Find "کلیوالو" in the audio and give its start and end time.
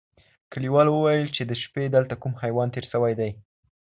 0.51-0.91